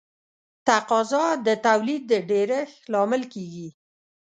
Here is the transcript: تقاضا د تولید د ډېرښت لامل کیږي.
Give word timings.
تقاضا 0.67 1.25
د 1.45 1.47
تولید 1.65 2.01
د 2.11 2.13
ډېرښت 2.29 2.77
لامل 2.93 3.23
کیږي. 3.33 3.69